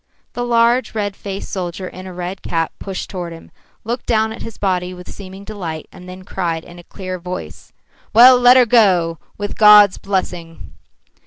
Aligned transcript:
The 0.33 0.41
large, 0.43 0.95
red 0.95 1.15
faced 1.15 1.51
soldier 1.51 1.87
in 1.87 2.07
a 2.07 2.11
red 2.11 2.41
cap 2.41 2.71
pushed 2.79 3.07
toward 3.07 3.33
him, 3.33 3.51
looked 3.83 4.07
down 4.07 4.33
at 4.33 4.41
his 4.41 4.57
body 4.57 4.95
with 4.95 5.07
seeming 5.13 5.43
delight, 5.43 5.87
and 5.91 6.09
then 6.09 6.23
cried 6.23 6.63
in 6.63 6.79
a 6.79 6.83
clear 6.83 7.19
voice: 7.19 7.71
"Well, 8.11 8.39
let 8.39 8.57
her 8.57 8.65
go, 8.65 9.19
with 9.37 9.59
God's 9.59 9.99
blessing!" 9.99 10.73